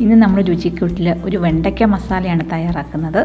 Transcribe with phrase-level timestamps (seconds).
[0.00, 3.18] ഇന്ന് നമ്മൾ രുചിക്കൂട്ടിൽ ഒരു വെണ്ടയ്ക്ക മസാലയാണ് തയ്യാറാക്കുന്നത്.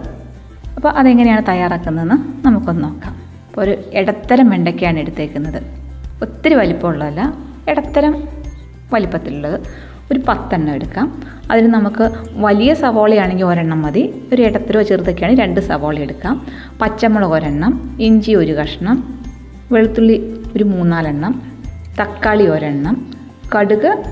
[0.76, 3.13] അപ്പോൾ അതെങ്ങനെയാണ് തയ്യാറാക്കുന്നതെന്ന് നമുക്കൊന്ന് നോക്കാം.
[3.48, 5.64] അപ്പോൾ ഒരു ഇടത്തരം വെണ്ടയ്ക്കയാണ് എടുത്തേക്കുന്നത്.
[6.22, 7.34] ഒത്തിരി വലിപ്പമുള്ളതല്ല
[7.70, 8.23] ഇടത്തരം
[8.94, 9.59] വലിപ്പത്തിലുള്ളത്.
[10.12, 11.23] ഒരു പത്തെണ്ണം എടുക്കാം.
[11.52, 14.14] അതിൽ നമുക്ക് വലിയ സവോളയാണെങ്കിൽ ഒരെണ്ണം മതി.
[14.34, 16.48] ഒരു ഇടത്തരോ ചെറുതൊക്കെയാണെങ്കിൽ രണ്ട് സവോള എടുക്കാം.
[16.81, 19.22] പച്ചമുളക് ഒരെണ്ണം ഇഞ്ചി ഒരു കഷ്ണം
[19.72, 21.42] വെളുത്തുള്ളി ഒരു മൂന്നാലെണ്ണം
[22.02, 23.14] തക്കാളി ഒരെണ്ണം
[23.55, 24.03] കടുക്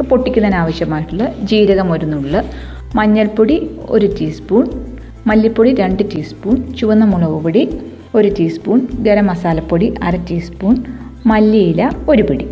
[0.00, 2.42] പൊട്ടിക്കുന്നതിന് ആവശ്യമായിട്ടുള്ള ജീരകം ഒരു നുള്ള്
[2.96, 4.68] മഞ്ഞൾപ്പൊടി ഒരു ടീസ്പൂൺ
[5.26, 7.68] മല്ലിപ്പൊടി രണ്ട് ടീസ്പൂൺ ചുവന്ന മുളക് പൊടി
[8.14, 10.84] ഒരു ടീസ്പൂൺ ഗരം മസാലപ്പൊടി അര ടീസ്പൂൺ
[11.26, 12.46] മല്ലിയില ഒരു പിടി.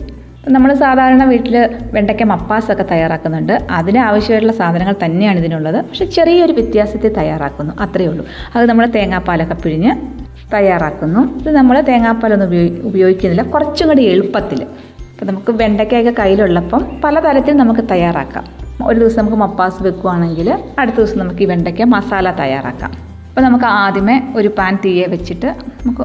[0.48, 3.52] നമ്മൾ സാധാരണ വീട്ടിൽ വെണ്ടയ്ക്ക മപ്പാസൊക്കെ തയ്യാറാക്കുന്നുണ്ട്.
[3.70, 5.84] അതിന് ആവശ്യമായിട്ടുള്ള സാധനങ്ങൾ തന്നെയാണ് ഇതിനുള്ളത്.
[5.84, 7.74] പക്ഷെ ചെറിയൊരു വ്യത്യാസത്തിൽ തയ്യാറാക്കുന്നു.
[7.80, 8.26] അത്രയേ ഉള്ളൂ.
[8.56, 9.92] അത് നമ്മൾ തേങ്ങാപ്പാലൊക്കെ പിഴിഞ്ഞ്
[10.54, 11.38] തയ്യാറാക്കുന്നു.
[11.38, 13.42] ഇത് നമ്മൾ തേങ്ങാപ്പാലൊന്നും ഉപയോഗി ഉപയോഗിക്കുന്നില്ല.
[13.42, 14.66] കുറച്ചും കൂടി എളുപ്പത്തിൽ
[15.20, 18.44] അപ്പോൾ നമുക്ക് വെണ്ടയ്ക്കയൊക്കെ കയ്യിലുള്ളപ്പം പലതരത്തിൽ നമുക്ക് തയ്യാറാക്കാം.
[18.86, 22.92] ഒരു ദിവസം നമുക്ക് മപ്പാസ് വെക്കുവാണെങ്കിൽ അടുത്ത ദിവസം നമുക്ക് ഈ വെണ്ടയ്ക്ക മസാല തയ്യാറാക്കാം.
[23.28, 25.46] അപ്പോൾ നമുക്ക് ആദ്യമേ ഒരു പാൻ തീയെ വെച്ചിട്ട്
[25.86, 26.04] നമുക്ക്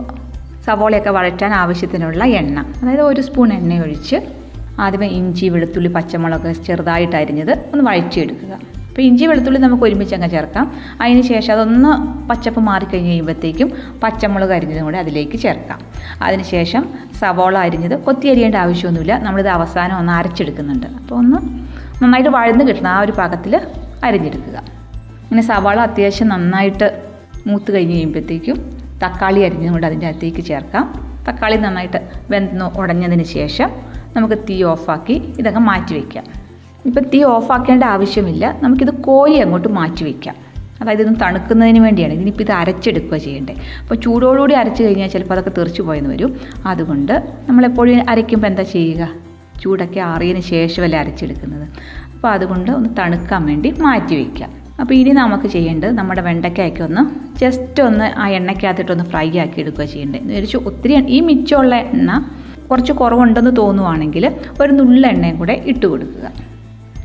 [0.65, 2.59] സവോളയൊക്കെ വഴറ്റാൻ ആവശ്യത്തിനുള്ള എണ്ണ.
[2.81, 4.19] അതായത് ഒരു സ്പൂൺ എണ്ണ ഒഴിച്ച്
[4.79, 8.53] ആദ്യമേ ഇഞ്ചി വെളുത്തുള്ളി പച്ചമുളക് ചെറുതായിട്ട് അരിഞ്ഞത് ഒന്ന് വഴറ്റിയെടുക്കുക.
[8.95, 10.71] അപ്പോൾ ഇഞ്ചി വെളുത്തുള്ളി നമുക്ക് ഒരുമിച്ച് അങ്ങ് ചേർക്കാം.
[11.01, 11.89] അതിന് ശേഷം അതൊന്ന്
[12.29, 13.71] പച്ചപ്പ് മാറിക്കഴിഞ്ഞ് കഴിയുമ്പോഴത്തേക്കും
[14.03, 15.79] പച്ചമുളക് അരിഞ്ഞതും കൂടെ അതിലേക്ക് ചേർക്കാം.
[16.21, 16.85] അതിനുശേഷം
[17.19, 19.17] സവോള അരിഞ്ഞത് കൊത്തി അരിയേണ്ട ആവശ്യമൊന്നുമില്ല.
[19.17, 20.87] നമ്മളിത് അവസാനം ഒന്ന് അരച്ചെടുക്കുന്നുണ്ട്.
[20.87, 21.37] അപ്പോൾ ഒന്ന്
[22.03, 22.89] നന്നായിട്ട് വഴന്ന് കിട്ടണം.
[22.89, 23.61] ആ ഒരു പാകത്തിൽ
[24.03, 24.57] അരിഞ്ഞെടുക്കുക.
[25.23, 27.03] ഇങ്ങനെ സവാള അത്യാവശ്യം നന്നായിട്ട്
[27.47, 31.11] മൂത്ത് കഴിഞ്ഞ് കഴിയുമ്പോഴത്തേക്കും തക്കാളി അരിഞ്ഞതും കൂടെ അതിന്റെ അകത്തേക്ക് ചേർക്കാം.
[31.29, 33.69] തക്കാളി നന്നായിട്ട് വെന്ത് ഉടഞ്ഞതിന് ശേഷം
[34.15, 36.44] നമുക്ക് തീ ഓഫാക്കി ഇതൊക്കെ മാറ്റി വയ്ക്കാം.
[36.89, 38.45] ഇപ്പം തീ ഓഫാക്കേണ്ട ആവശ്യമില്ല.
[38.63, 40.35] നമുക്കിത് കോരി അങ്ങോട്ട് മാറ്റി വയ്ക്കാം
[40.81, 42.13] അതായത് ഇതൊന്ന് തണുക്കുന്നതിന് വേണ്ടിയാണ്.
[42.17, 46.31] ഇതിനിപ്പോൾ ഇത് അരച്ചെടുക്കുക ചെയ്യേണ്ടത് അപ്പോൾ ചൂടോടുകൂടി അരച്ച് കഴിഞ്ഞാൽ ചിലപ്പോൾ അതൊക്കെ തെറിച്ചു പോയെന്ന് വരും.
[46.71, 47.13] അതുകൊണ്ട്
[47.47, 49.03] നമ്മളെപ്പോഴും അരയ്ക്കുമ്പോൾ എന്താ ചെയ്യുക?
[49.61, 51.65] ചൂടൊക്കെ ആറിയതിന് ശേഷമല്ലേ അരച്ചെടുക്കുന്നത്.
[52.13, 54.51] അപ്പോൾ അതുകൊണ്ട് ഒന്ന് തണുക്കാൻ വേണ്ടി മാറ്റി വയ്ക്കാം
[54.81, 57.01] അപ്പോൾ ഇനി നമുക്ക് ചെയ്യേണ്ടത് നമ്മുടെ വെണ്ടയ്ക്കയൊക്കെ ഒന്ന്
[57.41, 62.11] ജസ്റ്റ് ഒന്ന് ആ എണ്ണയ്ക്കകത്തിട്ടൊന്ന് ഫ്രൈ ആക്കി എടുക്കുക ചെയ്യേണ്ടത് എന്ന് വെച്ചാൽ ഒത്തിരി ഈ മിച്ചമുള്ള എണ്ണ
[62.69, 64.25] കുറച്ച് കുറവുണ്ടെന്ന് തോന്നുവാണെങ്കിൽ
[64.61, 66.27] ഒരു നുള്ള എണ്ണയും കൂടെ ഇട്ട് കൊടുക്കുക.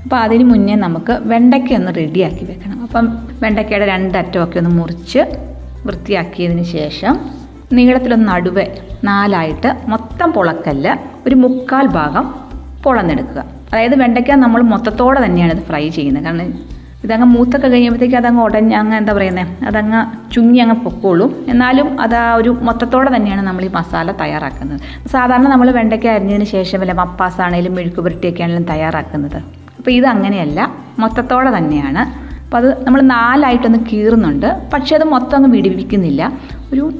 [0.04, 2.78] അപ്പോൾ അതിന് മുന്നേ നമുക്ക് വെണ്ടയ്ക്ക ഒന്ന് റെഡിയാക്കി വെക്കണം.
[2.86, 3.06] അപ്പം
[3.42, 5.20] വെണ്ടയ്ക്കയുടെ രണ്ടറ്റമൊക്കെ ഒന്ന് മുറിച്ച്
[5.86, 7.14] വൃത്തിയാക്കിയതിന് ശേഷം
[7.76, 8.66] നീളത്തിലൊന്ന് നടുവെ
[9.04, 12.24] നാലായിട്ട് മൊത്തം പൊളക്കല്ല ഒരു മുക്കാൽ ഭാഗം
[12.84, 13.40] പൊളന്നെടുക്കുക.
[13.70, 16.24] അതായത് വെണ്ടയ്ക്ക നമ്മൾ മൊത്തത്തോടെ തന്നെയാണ് ഇത് ഫ്രൈ ചെയ്യുന്നത്.
[16.24, 16.50] കാരണം
[17.04, 20.00] ഇതങ്ങ് മൂത്തൊക്കെ കഴിയുമ്പോഴത്തേക്ക് അതങ്ങ് ഉടഞ്ഞ് അങ്ങ് എന്താ പറയുന്നത് അതങ്ങ്
[20.32, 21.30] ചുങ്ങി അങ്ങ് പൊക്കോളും.
[21.52, 24.82] എന്നാലും അത് ആ ഒരു മൊത്തത്തോടെ തന്നെയാണ് നമ്മൾ ഈ മസാല തയ്യാറാക്കുന്നത്.
[25.14, 27.74] സാധാരണ നമ്മൾ വെണ്ടയ്ക്ക അരിഞ്ഞതിന് ശേഷം വല്ല മപ്പാസ് ആണെങ്കിലും
[28.42, 29.59] ആണെങ്കിലും തയ്യാറാക്കുന്നത്.
[29.80, 30.74] അപ്പോൾ ഇത് അങ്ങനെയല്ല.
[30.98, 32.30] മൊത്തത്തോടെ തന്നെയാണ്.
[32.44, 34.60] അപ്പോൾ അത് നമ്മൾ നാലായിട്ടൊന്ന് കീറുന്നുണ്ട്.
[34.74, 36.32] പക്ഷേ അത് മൊത്തം അങ്ങ് വിടിവിക്കുന്നില്ല.
[36.72, 36.92] ഒരു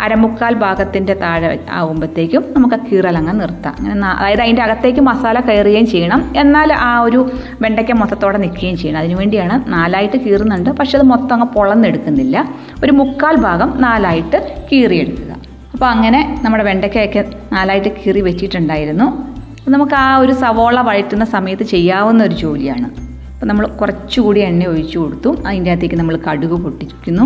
[0.00, 3.74] അരമുക്കാൽ ഭാഗത്തിന്റെ താഴെ ആകുമ്പോഴത്തേക്കും നമുക്ക് ആ കീറലങ്ങ് നിർത്താം.
[3.78, 6.32] അങ്ങനെ അതായത് അതിന്റെ അകത്തേക്ക് മസാല കയറുകയും ചെയ്യണം.
[6.36, 8.98] എന്നാൽ ആ ഒരു വെണ്ടയ്ക്ക മൊത്തത്തോടെ നിൽക്കുകയും ചെയ്യണം.
[8.98, 10.70] അതിനുവേണ്ടിയാണ് നാലായിട്ട് കീറുന്നുണ്ട്.
[10.70, 12.48] പക്ഷേ അത് മൊത്തം അങ്ങ് പൊളന്നെടുക്കുന്നില്ല.
[12.84, 15.36] ഒരു മുക്കാൽ ഭാഗം നാലായിട്ട് കീറിയെടുക്കുക.
[15.72, 19.35] അപ്പോൾ അങ്ങനെ നമ്മുടെ വെണ്ടയ്ക്കയൊക്കെ നാലായിട്ട് കീറി വെച്ചിട്ടുണ്ടായിരുന്നു.
[19.66, 22.88] അപ്പോൾ നമുക്ക് ആ ഒരു സവോള വഴറ്റുന്ന സമയത്ത് ചെയ്യാവുന്ന ഒരു ജോലിയാണ്.
[23.32, 25.30] അപ്പം നമ്മൾ കുറച്ചുകൂടി എണ്ണ ഒഴിച്ചു കൊടുത്തു.
[25.46, 27.24] അതിന്റെ അകത്തേക്ക് നമ്മൾ കടുക് പൊട്ടിക്കുന്നു.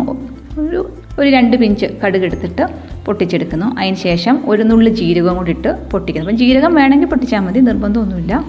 [0.63, 0.79] ഒരു
[1.19, 2.65] ഒരു രണ്ട് പിഞ്ച് കടുക് എടുത്തിട്ട്
[3.07, 3.67] പൊട്ടിച്ചെടുക്കുന്നു.
[3.81, 6.29] അതിന് ശേഷം ഒരു നുള്ളു ജീരകം കൂടി ഇട്ട് പൊട്ടിക്കുന്നു.
[6.29, 8.45] അപ്പം ജീരകം വേണമെങ്കിൽ പൊട്ടിച്ചാൽ മതി നിർബന്ധമൊന്നുമില്ല.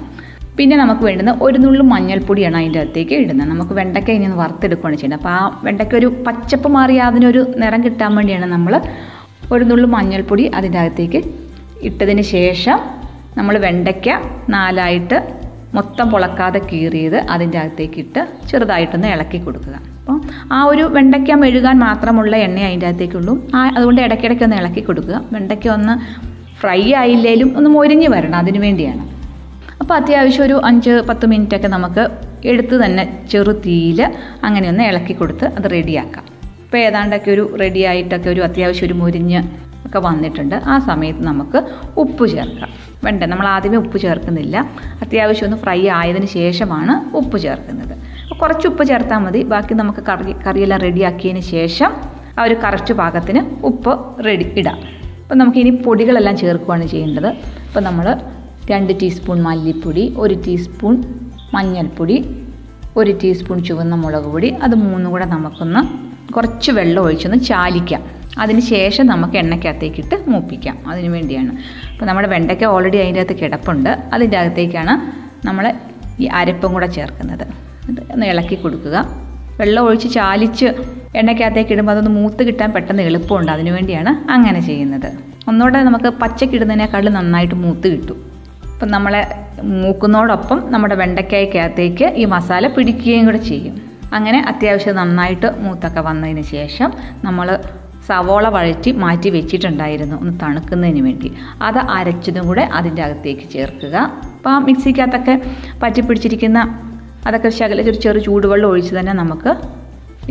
[0.60, 3.50] പിന്നെ നമുക്ക് വേണ്ടുന്ന ഒരു നുള്ളു മഞ്ഞൾപ്പൊടിയാണ് അതിന്റെ അകത്തേക്ക് ഇടുന്നത്.
[3.50, 5.22] നമുക്ക് വെണ്ടയ്ക്ക ഇനി ഒന്ന് വറുത്തെടുക്കുകയാണ് ചെയ്യുന്നത്.
[5.22, 8.82] അപ്പോൾ ആ വെണ്ടയ്ക്ക ഒരു പച്ചപ്പ് മാറി അതിനൊരു നിറം കിട്ടാൻ വേണ്ടിയാണ് നമ്മൾ
[9.52, 11.22] ഒരു നുള്ളു മഞ്ഞൾപ്പൊടി അതിന്റെ അകത്തേക്ക്
[11.90, 12.80] ഇട്ടതിന് ശേഷം
[13.38, 14.10] നമ്മൾ വെണ്ടയ്ക്ക
[14.50, 15.18] നാലായിട്ട്
[15.78, 19.76] മൊത്തം പൊളക്കാതെ കീറിയത് അതിന്റെ അകത്തേക്ക് ഇട്ട് ചെറുതായിട്ടൊന്ന് ഇളക്കി കൊടുക്കുക.
[20.00, 20.18] അപ്പോൾ
[20.54, 23.34] ആ ഒരു വെണ്ടയ്ക്ക മെഴുകാൻ മാത്രമുള്ള എണ്ണ അതിന്റെ അകത്തേക്കുള്ളൂ.
[23.56, 25.18] ആ അതുകൊണ്ട് ഇടയ്ക്കിടയ്ക്ക് ഒന്ന് ഇളക്കി കൊടുക്കുക.
[25.34, 25.94] വെണ്ടയ്ക്ക ഒന്ന്
[26.62, 29.04] ഫ്രൈ ആയില്ലേലും ഒന്ന് മൊരിഞ്ഞ് വരണം അതിനു വേണ്ടിയാണ്.
[29.82, 32.04] അപ്പോൾ അത്യാവശ്യം ഒരു അഞ്ച് പത്ത് മിനിറ്റൊക്കെ നമുക്ക്
[32.52, 34.00] എടുത്ത് തന്നെ ചെറു തീയിൽ
[34.48, 36.26] അങ്ങനെ ഒന്ന് ഇളക്കി കൊടുത്ത് അത് റെഡിയാക്കാം.
[36.66, 39.42] ഇപ്പോൾ ഏതാണ്ടൊക്കെ ഒരു റെഡിയായിട്ടൊക്കെ ഒരു അത്യാവശ്യം ഒരു മുരിഞ്ഞ്
[39.88, 40.56] ഒക്കെ വന്നിട്ടുണ്ട്.
[40.56, 41.60] ആ സമയത്ത് നമുക്ക്
[42.04, 42.72] ഉപ്പ് ചേർക്കാം.
[43.04, 44.58] വേണ്ട നമ്മൾ ആദ്യമേ ഉപ്പ് ചേർക്കുന്നില്ല.
[45.04, 47.94] അത്യാവശ്യം ഒന്ന് ഫ്രൈ ആയതിന് ശേഷമാണ് ഉപ്പ് ചേർക്കുന്നത്.
[48.24, 49.44] അപ്പോൾ കുറച്ച് ഉപ്പ് ചേർത്താൽ മതി.
[49.54, 51.92] ബാക്കി നമുക്ക് കറി കറിയെല്ലാം റെഡിയാക്കിയതിന് ശേഷം
[52.40, 53.94] ആ ഒരു കറക്റ്റ് പാകത്തിന് ഉപ്പ്
[54.28, 54.78] റെഡി ഇടാം.
[55.24, 57.30] അപ്പോൾ നമുക്ക് ഇനി പൊടികളെല്ലാം ചേർക്കുകയാണ് ചെയ്യേണ്ടത്.
[57.68, 58.08] അപ്പോൾ നമ്മൾ
[58.72, 60.96] രണ്ട് ടീസ്പൂൺ മല്ലിപ്പൊടി ഒരു ടീസ്പൂൺ
[61.54, 62.18] മഞ്ഞൾപ്പൊടി
[62.98, 65.82] ഒരു ടീസ്പൂൺ ചുവന്ന മുളക് പൊടി അത് മൂന്നും കൂടെ നമുക്കൊന്ന്
[66.34, 68.02] കുറച്ച് വെള്ളം ഒഴിച്ചൊന്ന് ചാലിക്കാം.
[68.38, 70.78] അതിന് ശേഷം നമുക്ക് എണ്ണയ്ക്കകത്തേക്കിട്ട് മൂപ്പിക്കാം.
[70.88, 71.52] അതിന് വേണ്ടിയാണ്.
[71.92, 73.90] അപ്പോൾ നമ്മുടെ വെണ്ടയ്ക്ക ഓൾറെഡി അതിന്റെ അകത്ത് കിടപ്പുണ്ട്.
[74.14, 75.74] അതിന്റെ അകത്തേക്കാണ് നമ്മൾ
[76.20, 77.48] ഈ അരപ്പും കൂടെ ചേർക്കുന്നത്.
[78.12, 79.06] ഒന്ന് ഇളക്കി കൊടുക്കുക.
[79.60, 80.66] വെള്ളം ഒഴിച്ച് ചാലിച്ച്
[81.16, 83.52] എണ്ണയ്ക്കകത്തേക്ക് ഇടുമ്പോൾ അതൊന്ന് മൂത്ത് കിട്ടാൻ പെട്ടെന്ന് എളുപ്പമുണ്ട്.
[83.52, 85.12] അതിനു വേണ്ടിയാണ് അങ്ങനെ ചെയ്യുന്നത്.
[85.48, 88.32] ഒന്നുകൂടെ നമുക്ക് പച്ചക്കിടുന്നതിനേക്കാളും നന്നായിട്ട് മൂത്ത് കിട്ടും.
[88.74, 93.82] അപ്പം നമ്മളെ മൂക്കുന്നതോടൊപ്പം നമ്മുടെ വെണ്ടയ്ക്കായ്ക്കകത്തേക്ക് ഈ മസാല പിടിക്കുകയും കൂടെ ചെയ്യും.
[94.14, 96.94] അങ്ങനെ അത്യാവശ്യം നന്നായിട്ട് മൂത്തൊക്കെ വന്നതിന് ശേഷം
[97.24, 97.60] നമ്മൾ
[98.12, 100.16] സവോള വഴറ്റി മാറ്റി വെച്ചിട്ടുണ്ടായിരുന്നു.
[100.22, 101.34] ഒന്ന് തണുക്കുന്നതിന് വേണ്ടി.
[101.62, 103.96] അത് അരച്ചതും കൂടെ അതിന്റെ അകത്തേക്ക് ചേർക്കുക.
[104.38, 105.36] അപ്പോൾ ആ മിക്സിക്കകത്തൊക്കെ
[105.84, 106.60] പറ്റി പിടിച്ചിരിക്കുന്ന
[107.28, 109.52] അതൊക്കെ ശകല ഒരു ചെറു ചൂടുവെള്ളം ഒഴിച്ച് തന്നെ നമുക്ക്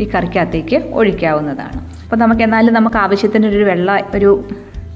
[0.01, 1.79] ഈ കറിക്കകത്തേക്ക് ഒഴിക്കാവുന്നതാണ്.
[2.03, 4.31] അപ്പോൾ നമുക്ക് എന്നാലും നമുക്ക് ആവശ്യത്തിന് ഒരു വെള്ള ഒരു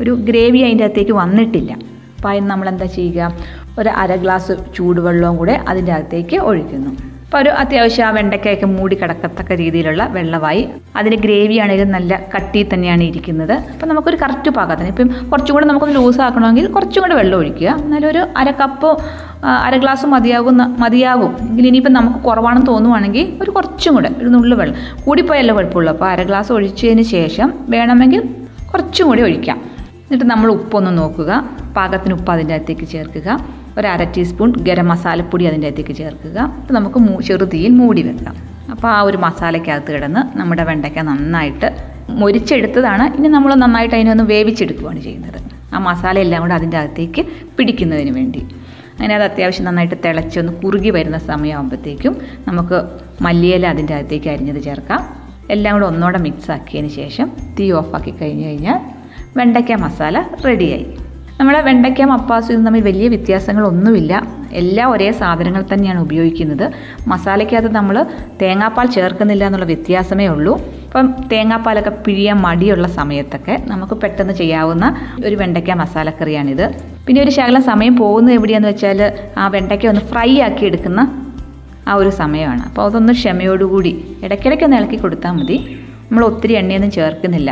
[0.01, 1.71] ഒരു ഗ്രേവി അതിന്റെ അകത്തേക്ക് വന്നിട്ടില്ല.
[2.17, 3.35] അപ്പോൾ അതിന് നമ്മൾ എന്താ ചെയ്യുക?
[3.79, 7.04] ഒരു അര ഗ്ലാസ് ചൂടുവെള്ളവും കൂടെ അതിന്റെ അകത്തേക്ക് ഒഴിക്കുന്നു.
[7.25, 10.61] അപ്പോൾ ഒരു അത്യാവശ്യം ആ വെണ്ടയ്ക്കയൊക്കെ മൂടി കിടക്കത്തക്ക രീതിയിലുള്ള വെള്ളമായി.
[10.99, 13.53] അതിന് ഗ്രേവി ആണെങ്കിലും നല്ല കട്ടി തന്നെയാണ് ഇരിക്കുന്നത്.
[13.73, 17.69] അപ്പോൾ നമുക്കൊരു കറക്റ്റ് പാകത്തിന് ഇപ്പം കുറച്ചും കൂടെ നമുക്കൊന്ന് ലൂസ് ആക്കണമെങ്കിൽ കുറച്ചും കൂടെ വെള്ളം ഒഴിക്കുക.
[17.85, 18.91] എന്നാലും ഒരു അര കപ്പ്
[19.65, 21.33] അര ഗ്ലാസ് മതിയാകുന്ന മതിയാകും.
[21.49, 24.77] എങ്കിൽ ഇനിയിപ്പം നമുക്ക് കുറവാണെന്ന് തോന്നുവാണെങ്കിൽ ഒരു കുറച്ചും കൂടെ ഒരു നുള്ളു വെള്ളം.
[25.05, 25.91] കൂടിപ്പോയല്ല കുഴപ്പമുള്ളൂ.
[25.95, 28.21] അപ്പോൾ അര ഗ്ലാസ് ഒഴിച്ചതിന് ശേഷം വേണമെങ്കിൽ
[28.71, 29.59] കുറച്ചും കൂടി ഒഴിക്കാം.
[30.05, 31.31] എന്നിട്ട് നമ്മൾ ഉപ്പൊന്ന് നോക്കുക.
[31.77, 33.29] പാകത്തിന് ഉപ്പ് അതിന്റെ അകത്തേക്ക് ചേർക്കുക.
[33.79, 36.37] ഒരു അര ടീസ്പൂൺ ഗരം മസാലപ്പൊടി അതിന്റെ അകത്തേക്ക് ചേർക്കുക.
[36.59, 38.35] അപ്പോൾ നമുക്ക് ചെറുതീയിൽ മൂടി വെക്കാം.
[38.73, 41.67] അപ്പോൾ ആ ഒരു മസാലയ്ക്കകത്ത് കിടന്ന് നമ്മുടെ വെണ്ടയ്ക്ക നന്നായിട്ട്
[42.21, 43.05] മൊരിച്ചെടുത്തതാണ്.
[43.17, 45.39] ഇനി നമ്മൾ നന്നായിട്ട് അതിനൊന്ന് വേവിച്ചെടുക്കുകയാണ് ചെയ്യുന്നത്.
[45.73, 47.21] ആ മസാല എല്ലാം കൂടെ അതിന്റെ അകത്തേക്ക്
[47.57, 48.41] പിടിക്കുന്നതിന് വേണ്ടി.
[48.91, 52.13] അങ്ങനെ അത് അത്യാവശ്യം നന്നായിട്ട് തിളച്ചൊന്ന് കുറുകി വരുന്ന സമയമാകുമ്പോഴത്തേക്കും
[52.47, 52.77] നമുക്ക്
[53.25, 55.01] മല്ലിയില അതിന്റെ അകത്തേക്ക് അരിഞ്ഞത് ചേർക്കാം.
[55.55, 57.27] എല്ലാം കൂടെ ഒന്നോടെ മിക്സ് ആക്കിയതിന് ശേഷം
[57.57, 58.79] തീ ഓഫാക്കി കഴിഞ്ഞ് കഴിഞ്ഞാൽ
[59.37, 60.85] വെണ്ടയ്ക്ക മസാല റെഡിയായി
[61.39, 64.13] നമ്മുടെ വെണ്ടയ്ക്ക മപ്പാസും ഇതും തമ്മിൽ വലിയ വ്യത്യാസങ്ങളൊന്നുമില്ല.
[64.61, 66.63] എല്ലാം ഒരേ സാധനങ്ങൾ തന്നെയാണ് ഉപയോഗിക്കുന്നത്.
[67.11, 67.95] മസാലയ്ക്കകത്ത് നമ്മൾ
[68.41, 70.53] തേങ്ങാപ്പാൽ ചേർക്കുന്നില്ല എന്നുള്ള വ്യത്യാസമേ ഉള്ളൂ.
[70.85, 74.85] അപ്പം തേങ്ങാപ്പാലൊക്കെ പിഴിയാൻ മടിയുള്ള സമയത്തൊക്കെ നമുക്ക് പെട്ടെന്ന് ചെയ്യാവുന്ന
[75.25, 76.65] ഒരു വെണ്ടയ്ക്ക മസാലക്കറിയാണിത്.
[77.07, 79.01] പിന്നെ ഒരു ശകലം സമയം പോകുന്നത് എവിടെയാണെന്ന് വെച്ചാൽ
[79.41, 81.01] ആ വെണ്ടയ്ക്ക ഒന്ന് ഫ്രൈ ആക്കി എടുക്കുന്ന
[81.89, 82.63] ആ ഒരു സമയമാണ്.
[82.69, 83.93] അപ്പോൾ അതൊന്ന് ക്ഷമയോടുകൂടി
[84.25, 85.57] ഇടയ്ക്കിടയ്ക്ക് ഒന്ന് ഇളക്കി കൊടുത്താൽ മതി.
[86.07, 87.51] നമ്മൾ ഒത്തിരി എണ്ണയൊന്നും ചേർക്കുന്നില്ല.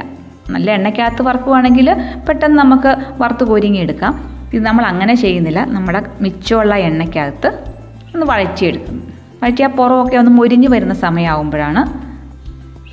[0.50, 1.96] നല്ല എണ്ണയ്ക്കകത്ത് വറക്കുവാണെങ്കിൽ
[2.30, 4.34] പെട്ടെന്ന് നമുക്ക് വറുത്ത് കോരിങ്ങി എടുക്കാം.
[4.54, 5.66] ഇത് നമ്മൾ അങ്ങനെ ചെയ്യുന്നില്ല.
[5.66, 7.48] നമ്മുടെ മിച്ചമുള്ള എണ്ണയ്ക്കകത്ത്
[8.16, 9.02] ഒന്ന് വഴറ്റിയെടുക്കുന്നു
[9.44, 12.14] വഴറ്റി ആ പുറമൊക്കെ ഒന്ന് മുരിഞ്ഞ് വരുന്ന സമയമാകുമ്പോഴാണ്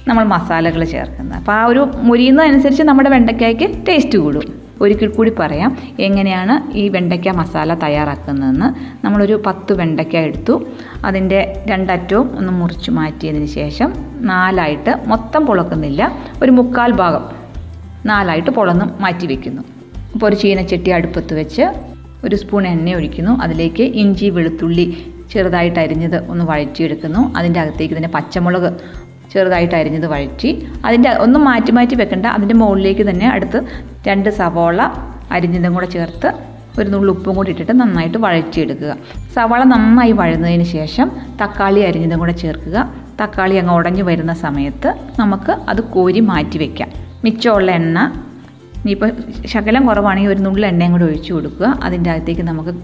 [0.09, 1.39] നമ്മൾ മസാലകൾ ചേർക്കുന്നത്.
[1.39, 4.43] അപ്പോൾ ആ ഒരു മുരിയുന്നതനുസരിച്ച് നമ്മുടെ വെണ്ടയ്ക്കായ്ക്ക് ടേസ്റ്റ് കൂടും.
[4.81, 8.97] ഒരിക്കൽ കൂടി പറയാം എങ്ങനെയാണ് ഈ വെണ്ടയ്ക്ക മസാല തയ്യാറാക്കുന്നതെന്ന്.
[9.05, 10.67] നമ്മളൊരു പത്ത് വെണ്ടയ്ക്ക എടുത്തു.
[11.05, 16.13] അതിന്റെ രണ്ടറ്റവും ഒന്ന് മുറിച്ച് മാറ്റിയതിന് ശേഷം നാലായിട്ട് മൊത്തം പൊളക്കുന്നില്ല.
[16.43, 17.40] ഒരു മുക്കാൽ ഭാഗം
[18.07, 19.63] നാലായിട്ട് പൊളന്ന് മാറ്റി വെക്കുന്നു.
[20.15, 21.63] അപ്പോൾ ഒരു ചീനച്ചട്ടി അടുപ്പത്ത് വെച്ച്
[22.25, 23.31] ഒരു സ്പൂൺ എണ്ണ ഒഴിക്കുന്നു.
[23.31, 27.37] അതിലേക്ക് ഇഞ്ചി വെളുത്തുള്ളി ചെറുതായിട്ട് അരിഞ്ഞത് ഒന്ന് വഴറ്റിയെടുക്കുന്നു.
[27.37, 28.81] അതിന്റെ അകത്തേക്ക് തന്നെ പച്ചമുളക്
[29.33, 32.27] ചെറുതായിട്ട് അരിഞ്ഞത് വഴറ്റി അതിന്റെ ഒന്നും മാറ്റി മാറ്റി വെക്കണ്ട.
[32.27, 33.65] അതിന്റെ മുകളിലേക്ക് തന്നെ അടുത്ത്
[34.07, 34.83] രണ്ട് സവോള
[35.33, 36.33] അരിഞ്ഞതും കൂടെ ചേർത്ത്
[36.79, 38.97] ഒരു നുള്ളു ഉപ്പും കൂടി ഇട്ടിട്ട് നന്നായിട്ട് വഴറ്റിയെടുക്കുക.
[39.35, 41.11] സവാള നന്നായി വഴന്നതിന് ശേഷം
[41.43, 42.89] തക്കാളി അരിഞ്ഞതും കൂടെ ചേർക്കുക.
[43.23, 47.10] തക്കാളി അങ്ങ് ഉടഞ്ഞു വരുന്ന സമയത്ത് നമുക്ക് അത് കോരി മാറ്റി വെക്കാം.
[47.25, 48.13] മിച്ചമുള്ള എണ്ണ.
[48.77, 49.11] ഇനിയിപ്പോൾ
[49.47, 51.79] ശകലം കുറവാണെങ്കിൽ ഒരു നുള്ളു എണ്ണയും കൂടി ഒഴിച്ചു കൊടുക്കുക.
[51.83, 52.75] അതിന്റെ അകത്തേക്ക് നമുക്ക്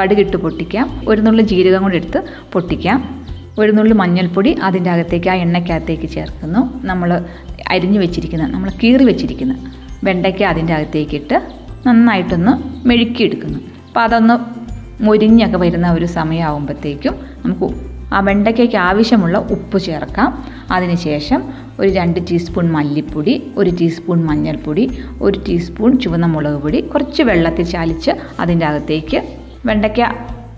[0.00, 1.04] കടുകിട്ട് പൊട്ടിക്കാം.
[1.08, 3.24] ഒരു നുള്ളി ജീരകം കൂടി എടുത്ത് പൊട്ടിക്കാം.
[3.58, 6.86] ഒരു നുള്ളി മഞ്ഞൾപ്പൊടി അതിന്റെ അകത്തേക്ക് ആ എണ്ണയ്ക്കകത്തേക്ക് ചേർക്കുന്നു.
[6.86, 7.24] നമ്മൾ
[7.70, 9.72] അരിഞ്ഞു വെച്ചിരിക്കുന്ന നമ്മൾ കീറി വെച്ചിരിക്കുന്ന
[10.04, 11.52] വെണ്ടയ്ക്ക അതിന്റെ അകത്തേക്കിട്ട്
[11.86, 12.52] നന്നായിട്ടൊന്ന്
[12.88, 13.58] മെഴുക്കിയെടുക്കുന്നു.
[13.86, 14.64] അപ്പോൾ അതൊന്ന്
[15.04, 17.74] മുരിഞ്ഞൊക്കെ വരുന്ന ഒരു സമയമാകുമ്പോഴത്തേക്കും നമുക്ക്
[18.14, 20.44] ആ വെണ്ടയ്ക്കയ്ക്ക് ആവശ്യമുള്ള ഉപ്പ് ചേർക്കാം.
[20.70, 24.84] അതിനുശേഷം ഒരു രണ്ട് ടീസ്പൂൺ മല്ലിപ്പൊടി ഒരു ടീസ്പൂൺ മഞ്ഞൾപ്പൊടി
[25.22, 29.20] ഒരു ടീസ്പൂൺ ചുവന്ന മുളക് പൊടി കുറച്ച് വെള്ളത്തിൽ ചാലിച്ച് അതിന്റെ അകത്തേക്ക്
[29.66, 30.00] വെണ്ടയ്ക്ക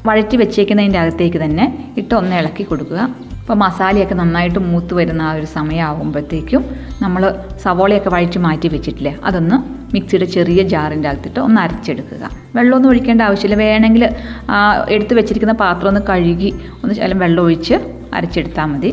[0.08, 1.64] വഴറ്റി വെച്ചേക്കുന്നതിന്റെ അകത്തേക്ക് തന്നെ
[1.96, 3.00] ഇട്ട് ഒന്ന് ഇളക്കി കൊടുക്കുക.
[3.40, 6.62] അപ്പോൾ മസാലയൊക്കെ നന്നായിട്ട് മൂത്ത് വരുന്ന ആ ഒരു സമയമാകുമ്പോഴത്തേക്കും
[7.02, 7.22] നമ്മൾ
[7.64, 9.56] സവോളയൊക്കെ വഴറ്റി മാറ്റി വെച്ചിട്ടില്ലേ അതൊന്ന്
[9.94, 12.30] മിക്സിയുടെ ചെറിയ ജാറിന്റെ അകത്തിട്ട് ഒന്ന് അരച്ചെടുക്കുക.
[12.56, 13.58] വെള്ളമൊന്നും ഒഴിക്കേണ്ട ആവശ്യമില്ല.
[13.64, 14.04] വേണമെങ്കിൽ
[14.94, 16.50] എടുത്ത് വെച്ചിരിക്കുന്ന പാത്രം ഒന്ന് കഴുകി
[16.82, 17.74] ഒന്ന് ശകലം വെള്ളം ഒഴിച്ച്
[18.14, 18.90] അരച്ചെടുത്താൽ മതി.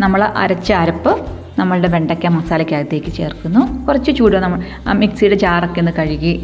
[0.00, 1.12] നമ്മൾ അരച്ച അരപ്പ്
[1.62, 3.62] നമ്മളുടെ വെണ്ടയ്ക്ക മസാലയ്ക്കകത്തേക്ക് ചേർക്കുന്നു.
[3.86, 4.60] കുറച്ച് ചൂട് നമ്മൾ
[5.02, 6.34] മിക്സിയുടെ ജാറൊക്കെ ഒന്ന് കഴുകി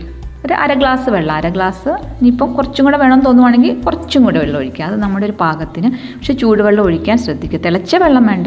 [0.46, 4.84] ഒരു അര ഗ്ലാസ് വെള്ളം അര ഗ്ലാസ് ഇനിയിപ്പം കുറച്ചും കൂടെ വേണം തോന്നുവാണെങ്കിൽ കുറച്ചും കൂടെ വെള്ളം ഒഴിക്കുക.
[4.88, 7.60] അത് നമ്മുടെ ഒരു പാകത്തിന് പക്ഷെ ചൂടുവെള്ളം ഒഴിക്കാൻ ശ്രദ്ധിക്കുക.
[7.64, 8.46] തിളച്ച വെള്ളം വേണ്ട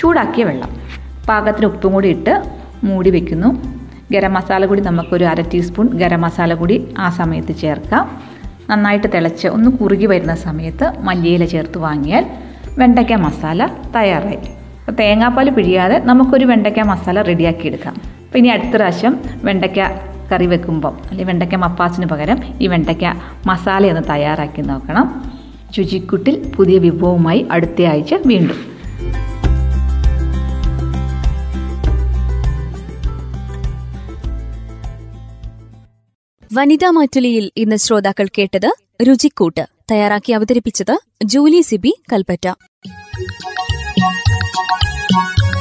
[0.00, 0.70] ചൂടാക്കിയ വെള്ളം.
[1.28, 2.34] പാകത്തിന് ഉപ്പും കൂടി ഇട്ട്
[2.88, 3.48] മൂടി വെക്കുന്നു.
[4.12, 8.04] ഗരം മസാല കൂടി നമുക്കൊരു അര ടീസ്പൂൺ ഗരം മസാല കൂടി ആ സമയത്ത് ചേർക്കാം.
[8.70, 12.24] നന്നായിട്ട് തിളച്ച് ഒന്ന് കുറുകി വരുന്ന സമയത്ത് മല്ലിയില ചേർത്ത് വാങ്ങിയാൽ
[12.80, 13.60] വെണ്ടയ്ക്ക മസാല
[13.96, 14.40] തയ്യാറായി.
[14.88, 17.94] അപ്പോൾ തേങ്ങാപ്പാൽ പിഴിയാതെ നമുക്കൊരു വെണ്ടയ്ക്ക മസാല റെഡിയാക്കി എടുക്കാം.
[18.26, 19.14] അപ്പോൾ ഇനി അടുത്ത പ്രാവശ്യം
[19.44, 19.80] വെണ്ടയ്ക്ക
[20.30, 23.04] കറി വെക്കുമ്പം അല്ലെങ്കിൽ വെണ്ടയ്ക്ക മപ്പാസിന് പകരം ഈ വെണ്ടയ്ക്ക
[23.46, 25.06] മസാലയൊന്ന് തയ്യാറാക്കി നോക്കണം.
[25.74, 28.58] ചുചിക്കുട്ടിൽ പുതിയ വിഭവവുമായി അടുത്ത ആഴ്ച വീണ്ടും.
[36.52, 38.70] വനിതാ മാറ്റുലിയിൽ ഇന്ന് ശ്രോതാക്കൾ കേട്ടത്
[39.08, 42.48] രുചിക്കൂട്ട് തയ്യാറാക്കി അവതരിപ്പിച്ചത് ജൂലി സിബി കൽപ്പറ്റ.